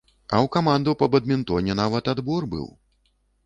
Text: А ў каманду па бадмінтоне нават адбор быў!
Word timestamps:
А 0.21 0.35
ў 0.37 0.47
каманду 0.55 0.95
па 1.03 1.09
бадмінтоне 1.17 1.77
нават 1.83 2.13
адбор 2.17 2.51
быў! 2.59 2.67